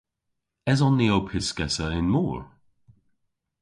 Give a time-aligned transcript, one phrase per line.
[0.71, 2.41] Eson ni ow pyskessa yn mor?